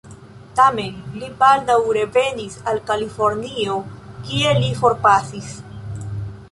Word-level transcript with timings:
Tamen, 0.59 0.95
li 1.23 1.29
baldaŭ 1.41 1.75
revenis 1.99 2.57
al 2.73 2.81
Kalifornio, 2.89 3.77
kie 4.31 4.57
li 4.65 4.75
forpasis. 4.83 5.55